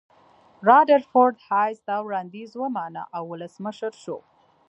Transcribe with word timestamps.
رادرفورد 0.67 1.37
هایس 1.49 1.77
دا 1.87 1.97
وړاندیز 2.05 2.51
ومانه 2.61 3.03
او 3.15 3.23
ولسمشر 3.33 3.91
شو. 4.03 4.17